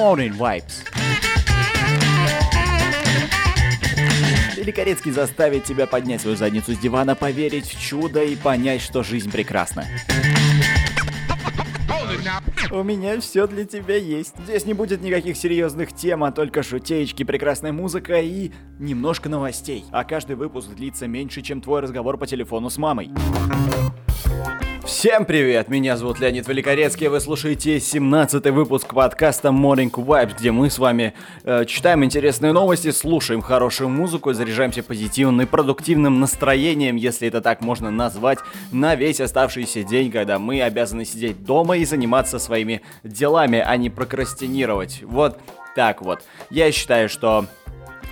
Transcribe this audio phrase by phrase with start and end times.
[0.00, 0.82] Morning Vibes.
[4.56, 9.30] Великорецкий заставит тебя поднять свою задницу с дивана, поверить в чудо и понять, что жизнь
[9.30, 9.84] прекрасна.
[12.70, 14.32] У меня все для тебя есть.
[14.44, 19.84] Здесь не будет никаких серьезных тем, а только шутеечки, прекрасная музыка и немножко новостей.
[19.90, 23.10] А каждый выпуск длится меньше, чем твой разговор по телефону с мамой.
[24.90, 30.68] Всем привет, меня зовут Леонид Великорецкий, вы слушаете 17 выпуск подкаста Morning Vibes, где мы
[30.68, 37.28] с вами э, читаем интересные новости, слушаем хорошую музыку, заряжаемся позитивным и продуктивным настроением, если
[37.28, 38.40] это так можно назвать,
[38.72, 43.90] на весь оставшийся день, когда мы обязаны сидеть дома и заниматься своими делами, а не
[43.90, 45.04] прокрастинировать.
[45.04, 45.38] Вот
[45.76, 46.20] так вот.
[46.50, 47.46] Я считаю, что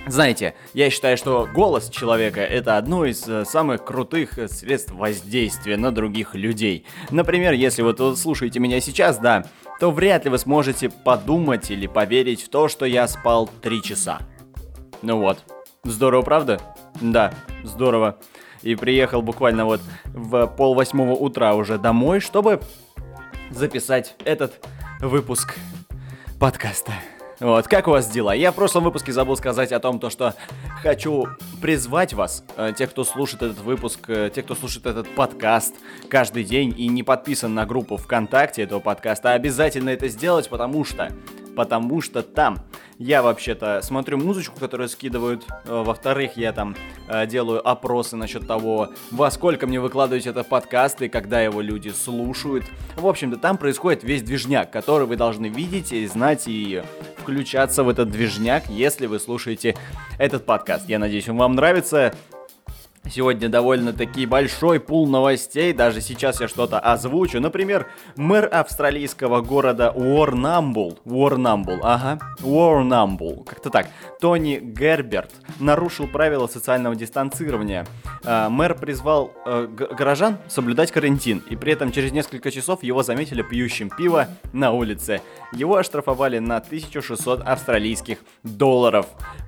[0.07, 5.77] знаете, я считаю, что голос человека это одно из э, самых крутых э, средств воздействия
[5.77, 6.85] на других людей.
[7.11, 9.45] Например, если вот вы слушаете меня сейчас, да,
[9.79, 14.19] то вряд ли вы сможете подумать или поверить в то, что я спал 3 часа.
[15.01, 15.39] Ну вот.
[15.83, 16.59] Здорово, правда?
[16.99, 18.17] Да, здорово.
[18.61, 22.61] И приехал буквально вот в пол восьмого утра уже домой, чтобы
[23.51, 24.65] записать этот
[24.99, 25.55] выпуск
[26.39, 26.91] подкаста.
[27.39, 28.33] Вот, как у вас дела?
[28.33, 30.35] Я в прошлом выпуске забыл сказать о том, то, что
[30.81, 31.27] хочу
[31.61, 35.73] призвать вас, э, тех, кто слушает этот выпуск, э, тех, кто слушает этот подкаст
[36.09, 41.13] каждый день и не подписан на группу ВКонтакте этого подкаста, обязательно это сделать, потому что
[41.55, 42.59] потому что там
[42.97, 46.75] я вообще-то смотрю музычку, которую скидывают, э, во-вторых, я там
[47.07, 52.65] э, делаю опросы насчет того, во сколько мне выкладывать это подкасты, когда его люди слушают.
[52.95, 56.83] В общем-то, там происходит весь движняк, который вы должны видеть и знать и
[57.17, 59.77] включаться в этот движняк, если вы слушаете
[60.17, 60.89] этот подкаст.
[60.89, 62.13] Я надеюсь, он вам нравится.
[63.11, 67.39] Сегодня довольно-таки большой пул новостей, даже сейчас я что-то озвучу.
[67.39, 73.87] Например, мэр австралийского города Уорнамбул, Уорнамбул, ага, Уорнамбул, как-то так,
[74.21, 77.87] Тони Герберт нарушил правила социального дистанцирования.
[78.23, 83.41] Э, мэр призвал э, горожан соблюдать карантин, и при этом через несколько часов его заметили
[83.41, 85.21] пьющим пиво на улице.
[85.51, 89.07] Его оштрафовали на 1600 австралийских долларов.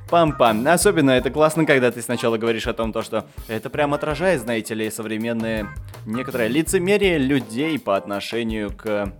[0.10, 0.68] Пам-пам.
[0.68, 4.74] Особенно это классно, когда ты сначала говоришь о том, то, что это прям отражает, знаете
[4.74, 5.68] ли, современные
[6.06, 9.14] некоторое лицемерие людей по отношению к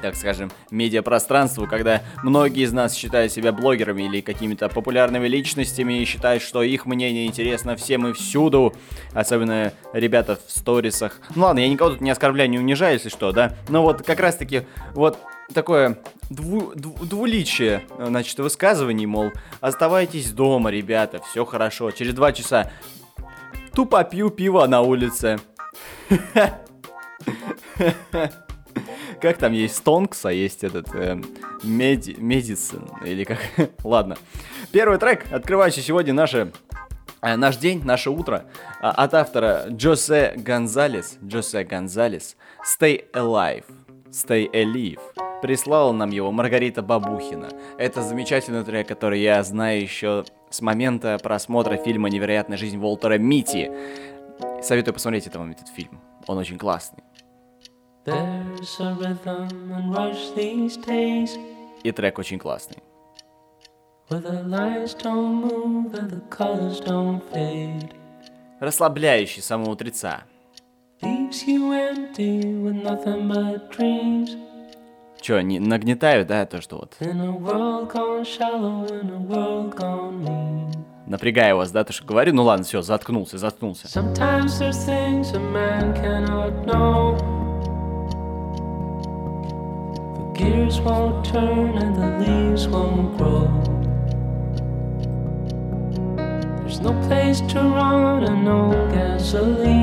[0.00, 6.04] так скажем, медиапространству, когда многие из нас считают себя блогерами или какими-то популярными личностями и
[6.04, 8.74] считают, что их мнение интересно всем и всюду,
[9.12, 11.20] особенно ребята в сторисах.
[11.34, 14.20] Ну ладно, я никого тут не оскорбляю, не унижаю, если что, да, но вот как
[14.20, 15.18] раз-таки вот
[15.52, 15.98] такое
[16.30, 22.70] дву, дву, двуличие, значит, высказываний, мол, оставайтесь дома, ребята, все хорошо, через два часа
[23.78, 25.38] тупо пью пиво на улице.
[29.20, 31.16] Как там есть Стонкс, а есть этот э,
[31.62, 33.38] меди, Медицин, или как?
[33.84, 34.16] Ладно.
[34.72, 36.50] Первый трек, открывающий сегодня наше
[37.22, 38.46] э, наш день, наше утро,
[38.80, 43.64] а, от автора Джосе Гонзалес, Джосе Гонзалес, Stay Alive,
[44.10, 44.98] Stay Alive.
[45.40, 47.48] Прислала нам его Маргарита Бабухина.
[47.78, 53.70] Это замечательный трек, который я знаю еще с момента просмотра фильма «Невероятная жизнь Волтера Мити».
[54.62, 56.00] Советую посмотреть этот, этот фильм.
[56.26, 57.02] Он очень классный.
[61.82, 62.78] И трек очень классный.
[68.60, 70.22] Расслабляющий самого утреца.
[75.20, 76.96] Че, не нагнетаю, да, то, что вот...
[81.06, 83.88] Напрягаю вас, да, то, что говорю, ну ладно, все, заткнулся, заткнулся.
[90.38, 93.48] gears won't turn and the leaves won't grow.
[96.60, 99.77] There's no place to run and no gasoline.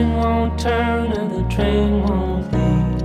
[0.00, 3.02] Engine won't turn and the train won't leave.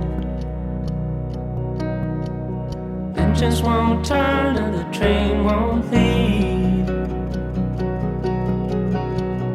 [3.18, 6.88] Engines won't turn and the train won't leave.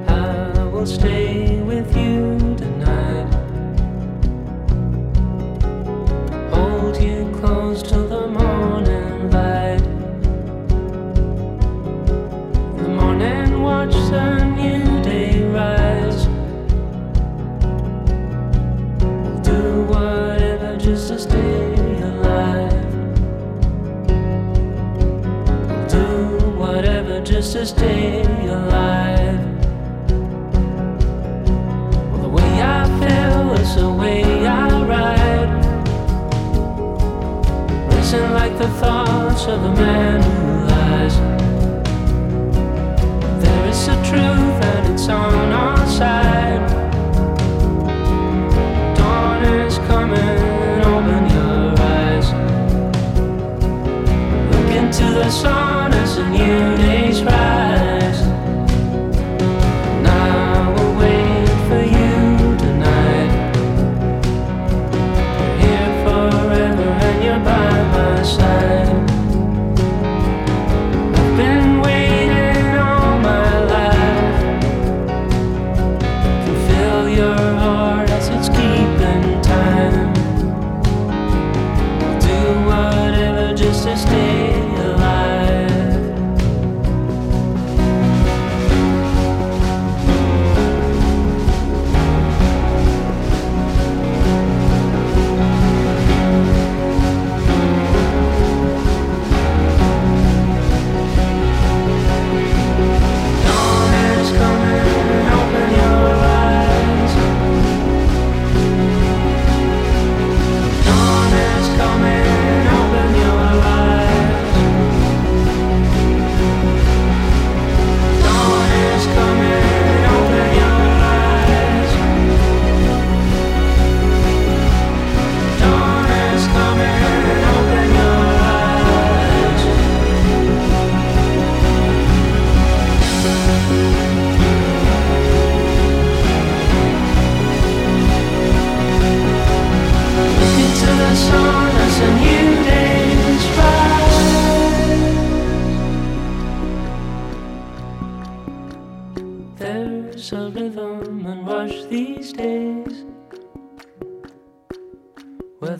[0.07, 2.30] I will stay with you.
[38.81, 41.15] Thoughts of a man who lies.
[43.43, 46.67] There is a truth and it's on our side.
[48.97, 50.39] Dawn is coming,
[50.93, 52.27] open your eyes.
[54.51, 57.50] Look into the sun as a new day's rise.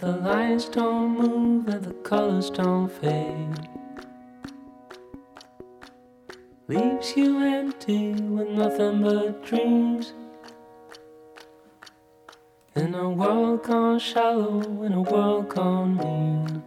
[0.01, 3.69] The lines don't move and the colors don't fade.
[6.67, 10.13] Leaves you empty with nothing but dreams.
[12.75, 16.63] In a world gone shallow, in a world gone mean.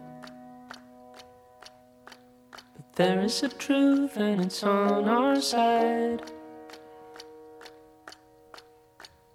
[2.52, 6.22] But there is a truth and it's on our side.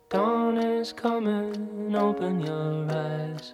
[0.09, 3.53] Dawn is coming, open your eyes.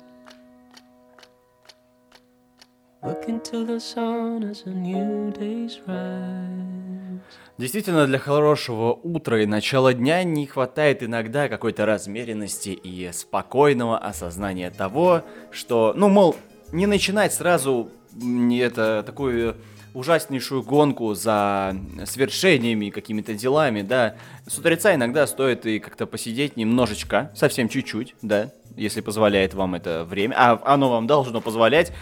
[7.59, 14.71] Действительно, для хорошего утра и начала дня не хватает иногда какой-то размеренности и спокойного осознания
[14.71, 15.21] того,
[15.51, 16.35] что, ну, мол,
[16.71, 19.55] не начинать сразу м, это такую
[19.93, 21.75] ужаснейшую гонку за
[22.05, 24.15] свершениями, какими-то делами, да.
[24.47, 30.03] С утреца иногда стоит и как-то посидеть немножечко, совсем чуть-чуть, да, если позволяет вам это
[30.03, 31.93] время, а оно вам должно позволять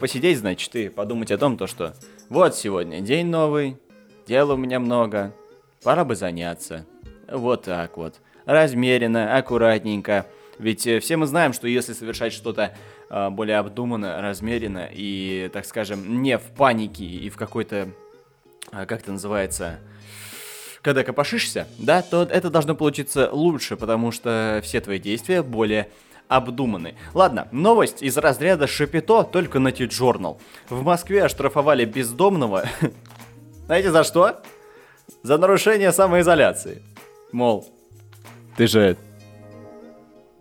[0.00, 1.94] посидеть, значит, и подумать о том, то, что
[2.28, 3.78] вот сегодня день новый,
[4.26, 5.34] Дела у меня много.
[5.82, 6.86] Пора бы заняться.
[7.30, 8.14] Вот так вот.
[8.46, 10.26] Размеренно, аккуратненько.
[10.58, 12.74] Ведь э, все мы знаем, что если совершать что-то
[13.10, 17.88] э, более обдуманно, размеренно и, так скажем, не в панике и в какой-то,
[18.72, 19.80] э, как это называется,
[20.80, 25.90] когда копошишься, да, то это должно получиться лучше, потому что все твои действия более
[26.28, 26.94] обдуманы.
[27.12, 30.38] Ладно, новость из разряда Шапито только на T-Journal.
[30.68, 32.64] В Москве оштрафовали бездомного
[33.66, 34.42] знаете за что?
[35.22, 36.82] За нарушение самоизоляции.
[37.32, 37.66] Мол,
[38.56, 38.96] ты же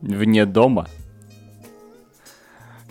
[0.02, 0.88] вне дома.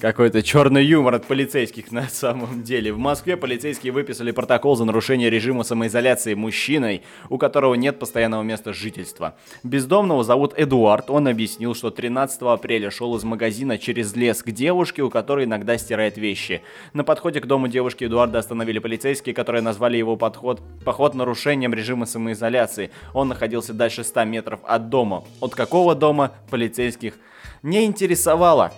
[0.02, 2.92] Какой-то черный юмор от полицейских на самом деле.
[2.92, 8.72] В Москве полицейские выписали протокол за нарушение режима самоизоляции мужчиной, у которого нет постоянного места
[8.72, 9.36] жительства.
[9.62, 11.08] Бездомного зовут Эдуард.
[11.08, 15.78] Он объяснил, что 13 апреля шел из магазина через лес к девушке, у которой иногда
[15.78, 16.62] стирает вещи.
[16.94, 22.06] На подходе к дому девушки Эдуарда остановили полицейские, которые назвали его подход, поход нарушением режима
[22.06, 22.90] самоизоляции.
[23.14, 25.22] Он находился дальше 100 метров от дома.
[25.38, 27.14] От какого дома полицейских
[27.62, 28.72] не интересовало.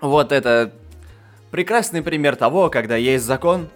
[0.00, 0.72] Вот это
[1.50, 3.68] прекрасный пример того, когда есть закон,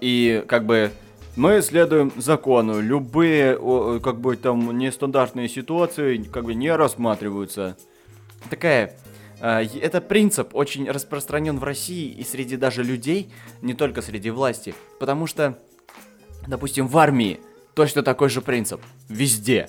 [0.00, 0.90] и как бы
[1.36, 2.80] мы следуем закону.
[2.80, 7.76] Любые, о, как бы там, нестандартные ситуации, как бы не рассматриваются.
[8.48, 8.96] Такая,
[9.40, 14.74] э, это принцип очень распространен в России и среди даже людей, не только среди власти.
[14.98, 15.58] Потому что,
[16.48, 17.38] допустим, в армии
[17.74, 18.80] точно такой же принцип.
[19.08, 19.68] Везде.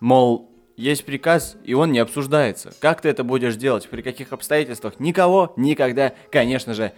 [0.00, 2.72] Мол, есть приказ, и он не обсуждается.
[2.80, 6.92] Как ты это будешь делать, при каких обстоятельствах, никого никогда, конечно же,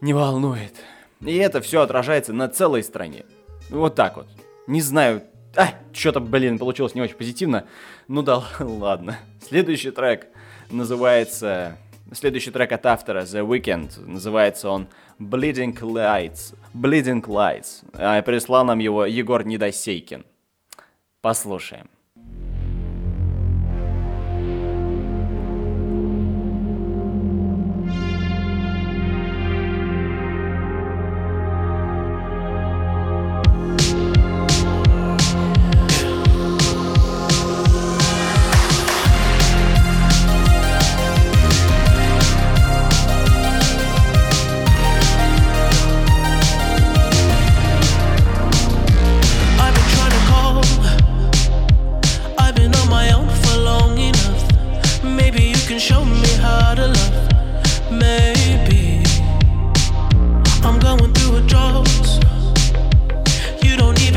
[0.00, 0.74] не волнует.
[1.20, 3.24] И это все отражается на целой стране.
[3.70, 4.28] Вот так вот.
[4.66, 5.22] Не знаю.
[5.56, 7.66] А, что-то, блин, получилось не очень позитивно.
[8.08, 9.18] Ну да, ладно.
[9.46, 10.26] Следующий трек
[10.70, 11.78] называется
[12.12, 14.06] Следующий трек от автора The Weeknd.
[14.06, 14.86] Называется он
[15.18, 16.54] Bleeding Lights.
[16.72, 17.84] Bleeding Lights.
[17.94, 20.24] А, прислал нам его Егор Недосейкин.
[21.20, 21.88] Послушаем.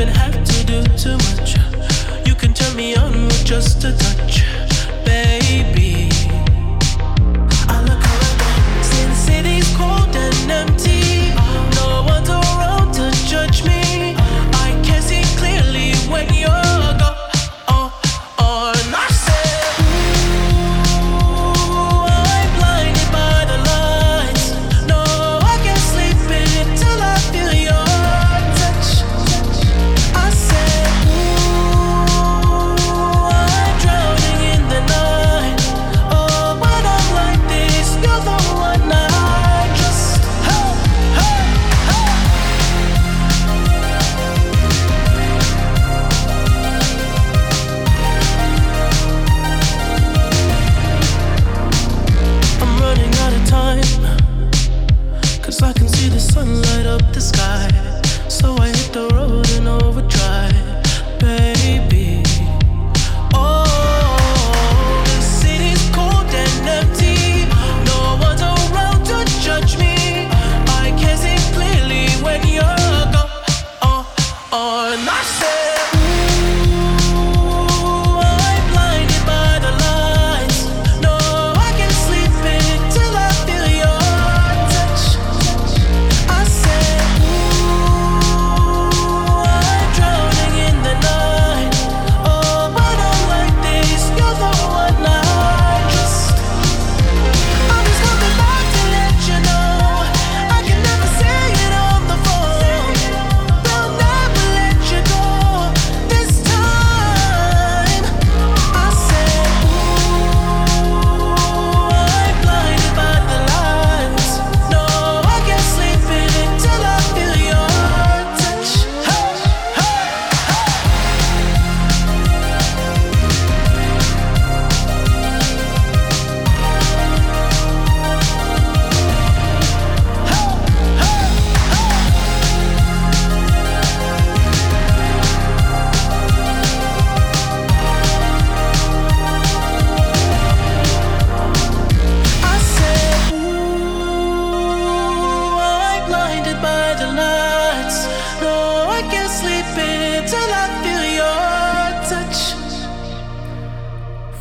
[0.02, 1.56] Even have to do too much.
[2.26, 4.46] You can turn me on with just a touch,
[5.04, 6.10] baby.
[7.68, 11.09] I look around since city's cold and empty.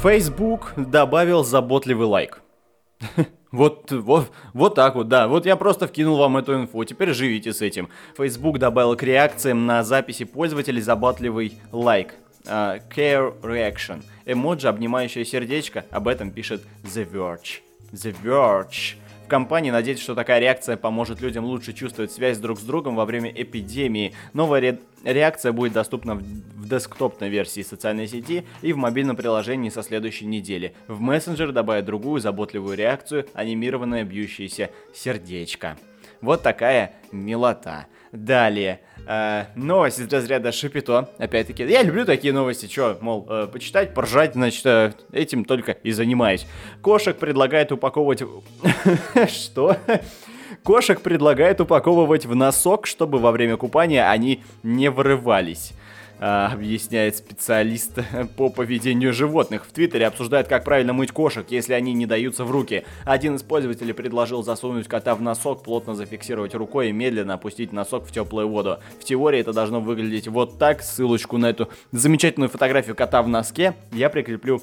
[0.03, 2.41] Facebook добавил заботливый лайк.
[3.51, 5.27] Вот, вот, вот так вот, да.
[5.27, 6.85] Вот я просто вкинул вам эту инфу.
[6.85, 7.89] Теперь живите с этим.
[8.15, 12.15] Facebook добавил к реакциям на записи пользователей заботливый лайк.
[12.47, 14.03] А, care reaction.
[14.27, 15.87] Эмоджи, обнимающее сердечко.
[15.91, 17.61] Об этом пишет The Verge.
[17.93, 18.97] The Verge.
[19.29, 23.05] В компании надеются, что такая реакция поможет людям лучше чувствовать связь друг с другом во
[23.05, 24.15] время эпидемии.
[24.33, 29.69] Новая ре- реакция будет доступна в, в десктопной версии социальной сети и в мобильном приложении
[29.69, 30.75] со следующей недели.
[30.87, 35.77] В мессенджер добавят другую заботливую реакцию, анимированное бьющееся сердечко.
[36.23, 37.87] Вот такая милота.
[38.13, 38.81] Далее.
[39.09, 41.09] Э, новость из разряда Шипито.
[41.19, 42.67] Опять-таки, я люблю такие новости.
[42.67, 46.47] Чё, мол, э, почитать, поржать, значит, э, этим только и занимаюсь.
[46.83, 48.23] Кошек предлагает упаковывать...
[49.29, 49.77] Что?
[50.63, 55.73] Кошек предлагает упаковывать в носок, чтобы во время купания они не вырывались.
[56.21, 57.99] А, объясняет специалист
[58.37, 59.65] по поведению животных.
[59.67, 62.85] В Твиттере обсуждают, как правильно мыть кошек, если они не даются в руки.
[63.05, 68.05] Один из пользователей предложил засунуть кота в носок, плотно зафиксировать рукой и медленно опустить носок
[68.05, 68.79] в теплую воду.
[69.01, 70.83] В теории это должно выглядеть вот так.
[70.83, 74.61] Ссылочку на эту замечательную фотографию кота в носке я прикреплю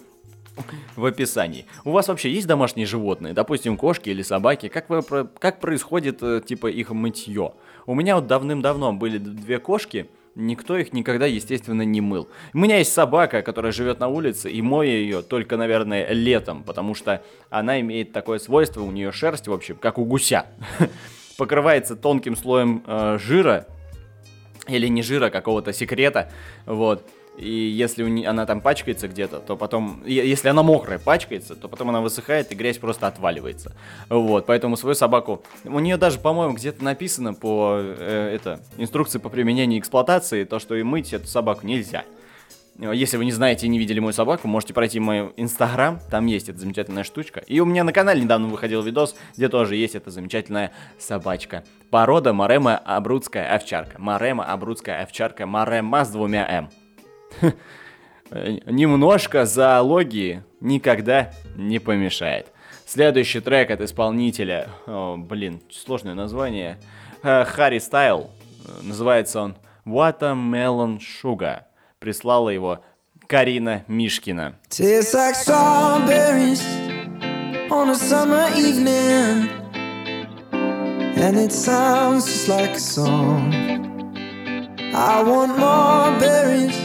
[0.95, 1.65] в описании.
[1.83, 4.67] У вас вообще есть домашние животные, допустим, кошки или собаки?
[4.69, 5.01] Как, вы,
[5.39, 7.53] как происходит, э, типа, их мытье?
[7.85, 12.29] У меня вот давным-давно были две кошки, никто их никогда, естественно, не мыл.
[12.53, 16.93] У меня есть собака, которая живет на улице, и мою ее только, наверное, летом, потому
[16.93, 20.45] что она имеет такое свойство, у нее шерсть, в общем, как у гуся,
[21.37, 23.67] покрывается тонким слоем э, жира,
[24.67, 26.31] или не жира, какого-то секрета,
[26.65, 27.07] вот.
[27.37, 31.67] И если у не- она там пачкается где-то, то потом, если она мокрая пачкается, то
[31.67, 33.75] потом она высыхает и грязь просто отваливается.
[34.09, 39.29] Вот, поэтому свою собаку, у нее даже, по-моему, где-то написано по э, это инструкции по
[39.29, 42.03] применению и эксплуатации, то, что и мыть эту собаку нельзя.
[42.77, 46.49] Если вы не знаете и не видели мою собаку, можете пройти мой инстаграм, там есть
[46.49, 47.39] эта замечательная штучка.
[47.47, 51.63] И у меня на канале недавно выходил видос, где тоже есть эта замечательная собачка.
[51.89, 53.95] Порода Марема Абрудская овчарка.
[53.97, 55.45] Марема Абрудская овчарка.
[55.45, 56.69] Марема с двумя М.
[58.31, 62.47] Немножко зоологии никогда не помешает.
[62.85, 66.77] Следующий трек от исполнителя, о, блин, сложное название,
[67.21, 68.29] Харри Стайл.
[68.67, 69.55] Э, Называется он
[69.85, 71.63] Watermelon Sugar.
[71.99, 72.81] Прислала его
[73.27, 74.55] Карина Мишкина.
[84.97, 86.84] I want more berries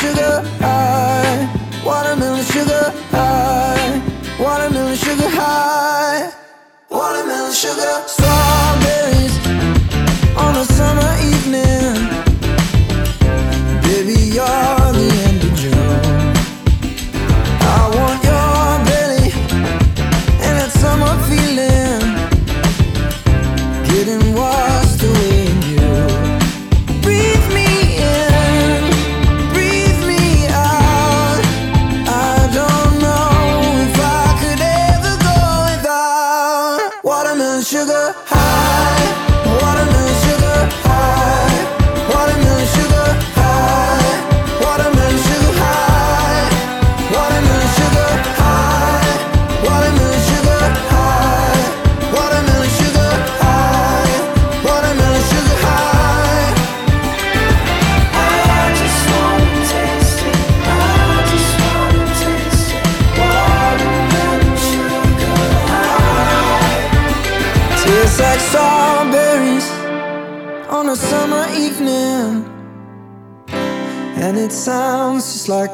[0.00, 4.02] sugar high, watermelon sugar high,
[4.38, 6.32] watermelon sugar high,
[6.90, 8.53] watermelon sugar strawberries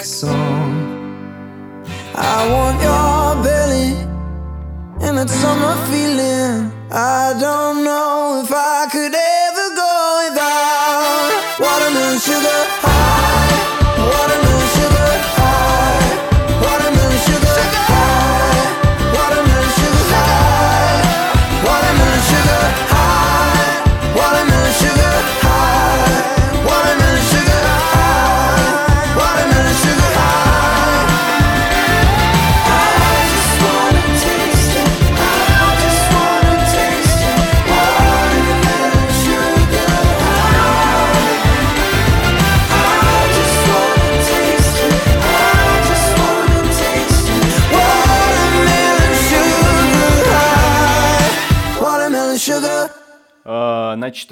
[0.01, 0.50] like a song.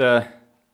[0.00, 0.22] Э,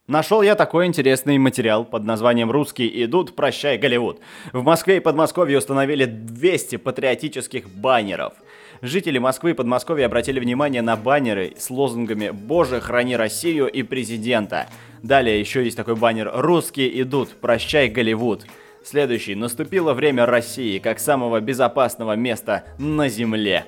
[0.06, 4.20] нашел я такой интересный материал под названием «Русские идут, прощай, Голливуд».
[4.52, 8.34] В Москве и Подмосковье установили 200 патриотических баннеров.
[8.82, 14.66] Жители Москвы и Подмосковья обратили внимание на баннеры с лозунгами «Боже, храни Россию» и «Президента».
[15.02, 18.46] Далее еще есть такой баннер «Русские идут, прощай, Голливуд».
[18.84, 19.34] Следующий.
[19.34, 23.64] Наступило время России как самого безопасного места на Земле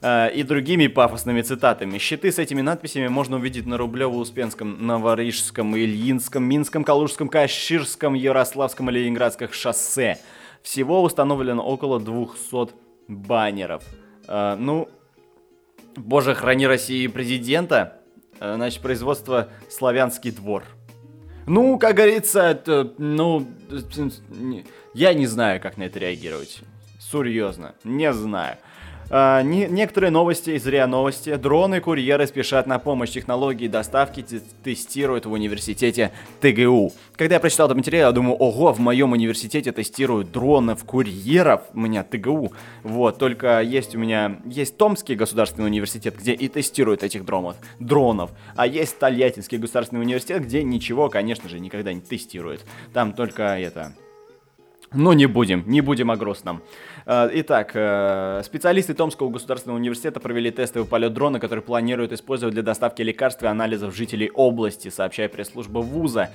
[0.00, 1.98] э, и другими пафосными цитатами.
[1.98, 8.92] Щиты с этими надписями можно увидеть на Рублево-Успенском, Новорижском, Ильинском, Минском, Калужском, Каширском, Ярославском и
[8.92, 10.18] Ленинградских шоссе.
[10.62, 12.74] Всего установлено около 200
[13.08, 13.82] баннеров.
[14.26, 14.88] Э, ну,
[15.96, 18.00] боже, храни России президента.
[18.40, 20.64] Э, Значит, производство «Славянский двор».
[21.48, 23.48] Ну, как говорится, это, ну,
[24.92, 26.60] я не знаю, как на это реагировать.
[27.00, 28.58] Серьезно, не знаю.
[29.10, 31.34] А, не- некоторые новости из РИА Новости.
[31.34, 33.10] Дроны-курьеры спешат на помощь.
[33.10, 36.92] Технологии доставки те- тестируют в университете ТГУ.
[37.16, 41.62] Когда я прочитал этот материал, я думаю, ого, в моем университете тестируют дронов-курьеров.
[41.72, 42.52] У меня ТГУ.
[42.82, 44.40] Вот, только есть у меня...
[44.44, 47.56] Есть Томский государственный университет, где и тестируют этих дронов.
[47.78, 48.30] Дронов.
[48.56, 52.64] А есть Тольяттинский государственный университет, где ничего, конечно же, никогда не тестируют.
[52.92, 53.94] Там только это...
[54.92, 56.62] Но не будем, не будем о грустном.
[57.04, 62.62] Э, Итак, э, специалисты Томского государственного университета провели тестовый полет дрона, который планируют использовать для
[62.62, 66.30] доставки лекарств и анализов жителей области, сообщая пресс-служба вуза.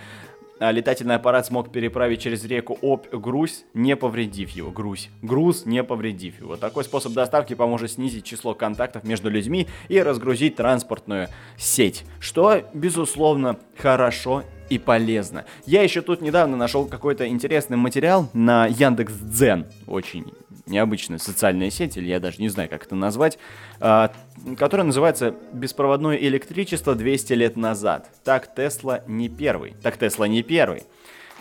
[0.60, 4.72] А Летательный аппарат смог переправить через реку Обь груз, не повредив его.
[4.72, 5.10] Груз.
[5.22, 6.56] Груз, не повредив его.
[6.56, 13.60] Такой способ доставки поможет снизить число контактов между людьми и разгрузить транспортную сеть, что, безусловно,
[13.78, 15.45] хорошо и полезно.
[15.65, 19.67] Я еще тут недавно нашел какой-то интересный материал на Яндекс.Дзен.
[19.86, 20.33] Очень
[20.65, 23.38] необычная социальная сеть, или я даже не знаю, как это назвать,
[23.79, 24.12] а,
[24.57, 28.09] которая называется «Беспроводное электричество 200 лет назад».
[28.23, 29.75] Так Тесла не первый.
[29.83, 30.83] Так Тесла не первый.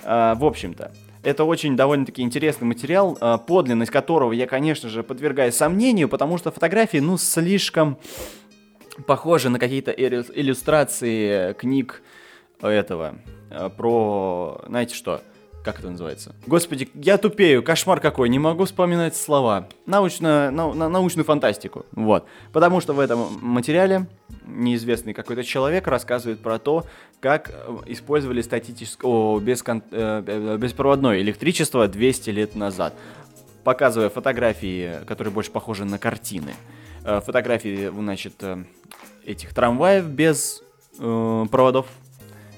[0.05, 0.93] А, в общем-то,
[1.23, 6.51] это очень довольно-таки интересный материал, а, подлинность которого я, конечно же, подвергаю сомнению, потому что
[6.51, 7.97] фотографии, ну, слишком
[9.07, 12.03] похожи на какие-то иллю- иллюстрации книг
[12.69, 13.17] этого,
[13.51, 15.21] э, про, знаете что,
[15.65, 16.35] как это называется?
[16.47, 19.69] Господи, я тупею, кошмар какой, не могу вспоминать слова.
[19.87, 22.27] Научно, нау- на- научную фантастику, вот.
[22.53, 24.07] Потому что в этом материале
[24.45, 26.85] неизвестный какой-то человек рассказывает про то,
[27.21, 32.95] как э, использовали статическое, о, бескон- э, э, беспроводное электричество 200 лет назад.
[33.63, 36.53] Показывая фотографии, которые больше похожи на картины.
[37.05, 38.35] Фотографии, значит,
[39.25, 40.63] этих трамваев без
[40.99, 41.87] э, проводов.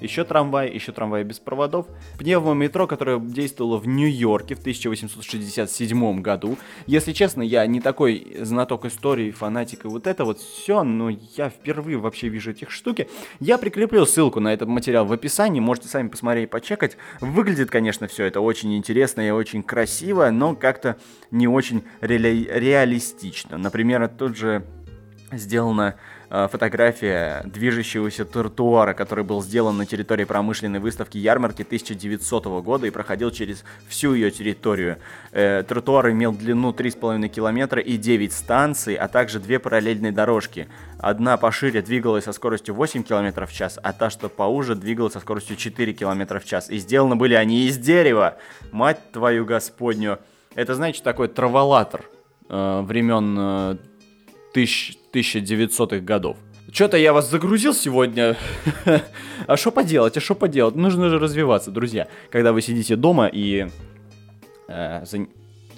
[0.05, 1.87] Еще трамвай, еще трамвай без проводов.
[2.19, 6.59] Пневмометро, которое действовало в Нью-Йорке в 1867 году.
[6.87, 11.49] Если честно, я не такой знаток истории, фанатик и вот это вот все, но я
[11.49, 13.09] впервые вообще вижу этих штуки.
[13.41, 16.99] Я прикреплю ссылку на этот материал в описании, можете сами посмотреть, почекать.
[17.23, 20.99] Выглядит, конечно, все это очень интересно и очень красиво, но как-то
[21.31, 23.57] не очень реали- реалистично.
[23.57, 24.67] Например, тут же
[25.39, 32.87] сделана э, фотография движущегося тротуара, который был сделан на территории промышленной выставки ярмарки 1900 года
[32.87, 34.99] и проходил через всю ее территорию.
[35.33, 40.69] Э, тротуар имел длину 3,5 километра и 9 станций, а также две параллельные дорожки.
[40.99, 45.21] Одна пошире двигалась со скоростью 8 км в час, а та, что поуже, двигалась со
[45.21, 46.71] скоростью 4 км в час.
[46.71, 48.39] И сделаны были они из дерева.
[48.73, 50.19] Мать твою господню.
[50.55, 52.05] Это, знаете, такой траволатор
[52.49, 53.77] э, времен э,
[54.55, 56.37] тысяч- 1900-х годов.
[56.73, 58.37] Что-то я вас загрузил сегодня.
[59.47, 60.75] а что поделать, а что поделать?
[60.75, 62.09] Нужно же развиваться, друзья.
[62.31, 63.69] Когда вы сидите дома и...
[64.69, 65.29] э, зан-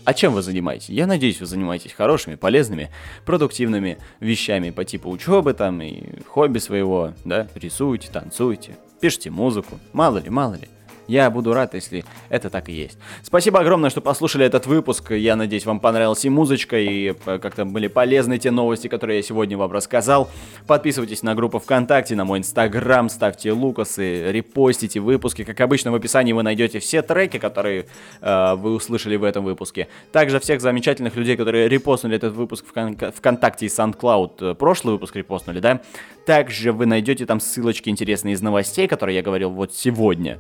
[0.05, 0.89] А чем вы занимаетесь?
[0.89, 2.91] Я надеюсь, вы занимаетесь хорошими, полезными,
[3.27, 7.49] продуктивными вещами по типу учебы там и хобби своего, да?
[7.57, 9.79] Рисуете, танцуете, пишите музыку.
[9.93, 10.69] Мало ли, мало ли.
[11.09, 12.99] Я буду рад, если это так и есть.
[13.23, 15.13] Спасибо огромное, что послушали этот выпуск.
[15.13, 19.23] Я надеюсь, вам понравилась и музычка, и э, как-то были полезны те новости, которые я
[19.23, 20.29] сегодня вам рассказал.
[20.67, 25.45] Подписывайтесь на группу ВКонтакте, на мой инстаграм, ставьте лукасы, репостите выпуски.
[25.45, 27.87] Как обычно, в описании вы найдете все треки, которые
[28.21, 29.89] э, вы услышали в этом выпуске.
[30.13, 34.51] Также всех замечательных людей, которые репостнули этот выпуск в Кон- ВКонтакте и SoundCloud.
[34.53, 35.81] э, Прошлый выпуск репостнули, да?
[36.27, 40.39] Также вы найдете там ссылочки интересные из новостей, которые я говорил вот сегодня.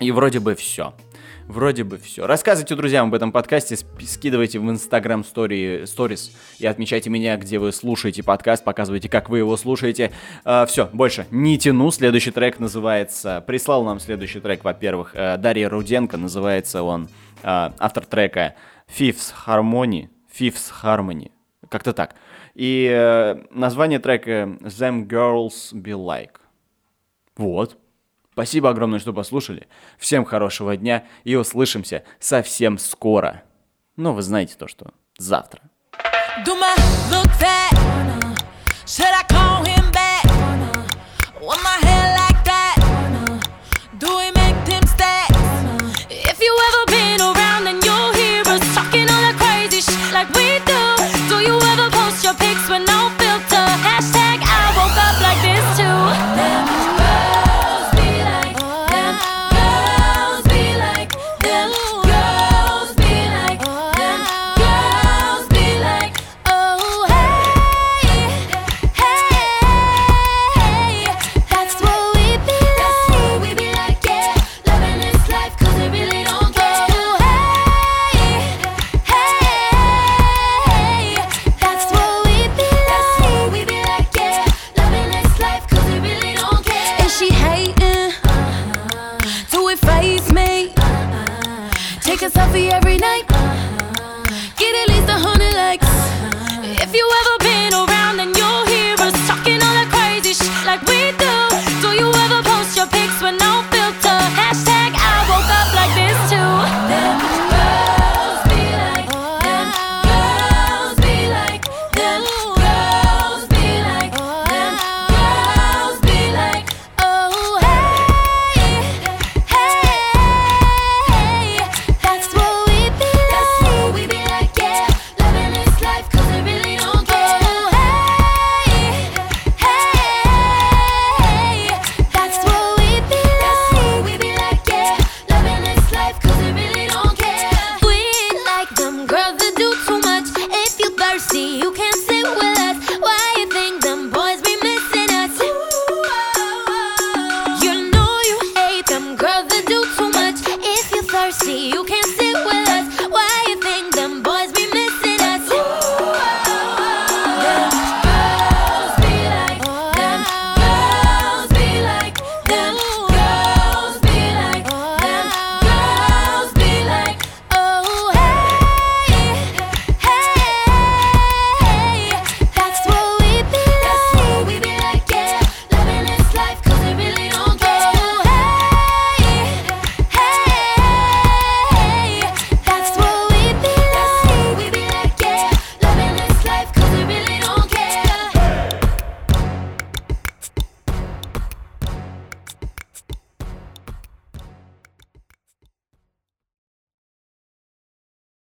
[0.00, 0.94] И вроде бы все.
[1.48, 2.26] Вроде бы все.
[2.26, 7.72] Рассказывайте друзьям об этом подкасте, скидывайте в Инстаграм стори, сторис и отмечайте меня, где вы
[7.72, 10.10] слушаете подкаст, показывайте, как вы его слушаете.
[10.66, 11.90] все, больше не тяну.
[11.92, 13.44] Следующий трек называется...
[13.46, 16.16] Прислал нам следующий трек, во-первых, э, Дарья Руденко.
[16.16, 17.08] Называется он
[17.42, 18.56] э, автор трека
[18.88, 20.08] Fifth Harmony.
[20.36, 21.30] Fifth Harmony.
[21.68, 22.16] Как-то так.
[22.54, 26.40] И э, название трека Them Girls Be Like.
[27.36, 27.78] Вот.
[28.36, 29.66] Спасибо огромное, что послушали.
[29.96, 33.44] Всем хорошего дня и услышимся совсем скоро.
[33.96, 35.62] Ну, вы знаете то, что завтра.
[36.44, 36.76] Do my
[37.10, 37.72] look that?
[38.84, 39.55] Should I call